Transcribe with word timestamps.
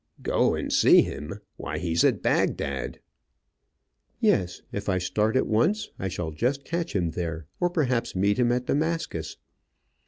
"Go 0.23 0.55
and 0.55 0.73
see 0.73 1.03
him! 1.03 1.41
Why, 1.57 1.77
he's 1.77 2.03
at 2.03 2.23
Bagdad." 2.23 2.99
"Yes. 4.19 4.63
If 4.71 4.89
I 4.89 4.97
start 4.97 5.35
at 5.35 5.45
once 5.45 5.91
I 5.99 6.07
shall 6.07 6.31
just 6.31 6.65
catch 6.65 6.95
him 6.95 7.11
there, 7.11 7.45
or 7.59 7.69
perhaps 7.69 8.15
meet 8.15 8.39
him 8.39 8.51
at 8.51 8.65
Damascus." 8.65 9.37